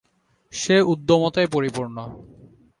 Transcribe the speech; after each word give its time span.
সে 0.53 0.75
উদ্যমতায় 0.81 1.47
পরিপূর্ণ। 1.47 1.97